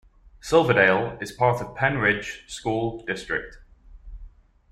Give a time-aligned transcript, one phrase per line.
[0.39, 3.59] Silverdale is part of Pennridge School District.